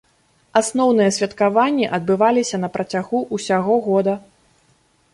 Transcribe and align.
Асноўныя 0.61 1.09
святкаванні 1.17 1.85
адбываліся 1.99 2.63
на 2.65 2.73
працягу 2.79 3.23
ўсяго 3.39 3.81
года. 3.91 4.21